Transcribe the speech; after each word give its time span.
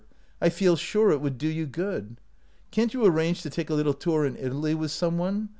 I 0.41 0.49
feel 0.49 0.77
sure 0.77 1.11
it 1.11 1.21
would 1.21 1.37
do 1.37 1.47
you 1.47 1.67
good. 1.67 2.19
Can't 2.71 2.91
you 2.91 3.05
arrange 3.05 3.43
to 3.43 3.51
take 3.51 3.69
a 3.69 3.75
little 3.75 3.93
tour 3.93 4.25
in 4.25 4.35
Italy 4.35 4.73
with 4.73 4.89
some 4.89 5.19
one? 5.19 5.49